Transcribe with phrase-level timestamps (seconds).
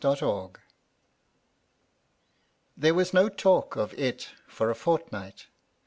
[0.03, 0.55] ITl*
[2.75, 5.45] THERE was no talk of it for a fortnight.